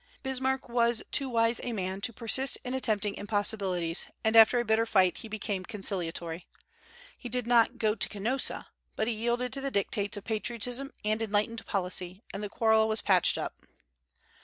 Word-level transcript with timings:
Bismarck 0.23 0.67
was 0.67 1.03
too 1.11 1.29
wise 1.29 1.61
a 1.63 1.73
man 1.73 2.01
to 2.01 2.11
persist 2.11 2.57
in 2.63 2.73
attempting 2.73 3.13
impossibilities, 3.13 4.07
and 4.23 4.35
after 4.35 4.59
a 4.59 4.65
bitter 4.65 4.87
fight 4.87 5.17
he 5.17 5.27
became 5.27 5.63
conciliatory. 5.63 6.47
He 7.19 7.29
did 7.29 7.45
not 7.45 7.77
"go 7.77 7.93
to 7.93 8.09
Canossa," 8.09 8.65
but 8.95 9.05
he 9.07 9.13
yielded 9.13 9.53
to 9.53 9.61
the 9.61 9.69
dictates 9.69 10.17
of 10.17 10.23
patriotism 10.23 10.91
and 11.05 11.21
enlightened 11.21 11.63
policy, 11.67 12.23
and 12.33 12.41
the 12.41 12.49
quarrel 12.49 12.87
was 12.87 13.03
patched 13.03 13.37
up. 13.37 13.61